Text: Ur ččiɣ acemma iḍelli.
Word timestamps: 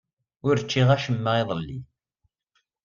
Ur 0.47 0.55
ččiɣ 0.63 0.87
acemma 0.95 1.33
iḍelli. 1.41 1.79